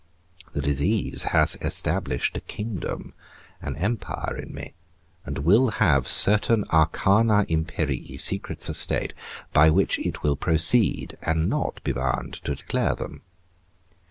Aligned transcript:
The 0.53 0.63
disease 0.63 1.21
hath 1.25 1.63
established 1.63 2.35
a 2.35 2.41
kingdom, 2.41 3.13
an 3.61 3.75
empire 3.75 4.35
in 4.35 4.51
me, 4.51 4.73
and 5.25 5.37
will 5.37 5.69
have 5.77 6.07
certain 6.07 6.63
arcana 6.73 7.45
imperii, 7.47 8.19
secrets 8.19 8.67
of 8.67 8.77
state, 8.77 9.13
by 9.53 9.69
which 9.69 9.99
it 9.99 10.23
will 10.23 10.35
proceed 10.35 11.19
and 11.21 11.47
not 11.47 11.83
be 11.83 11.91
bound 11.91 12.33
to 12.45 12.55
declare 12.55 12.95
them. 12.95 13.21